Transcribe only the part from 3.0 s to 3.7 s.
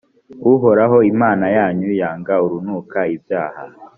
ibyaha.